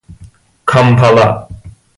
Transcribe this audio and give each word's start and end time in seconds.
کامپالا 0.65 1.47